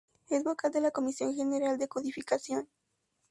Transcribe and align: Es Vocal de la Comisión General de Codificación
Es 0.31 0.43
Vocal 0.43 0.71
de 0.71 0.81
la 0.81 0.89
Comisión 0.89 1.35
General 1.35 1.77
de 1.77 1.87
Codificación 1.87 2.67